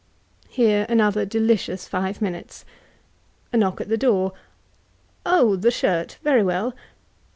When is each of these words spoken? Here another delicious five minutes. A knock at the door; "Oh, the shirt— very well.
Here 0.49 0.87
another 0.89 1.25
delicious 1.25 1.87
five 1.87 2.23
minutes. 2.23 2.65
A 3.53 3.57
knock 3.57 3.79
at 3.81 3.87
the 3.87 3.97
door; 3.97 4.33
"Oh, 5.27 5.55
the 5.55 5.69
shirt— 5.69 6.17
very 6.23 6.41
well. 6.41 6.73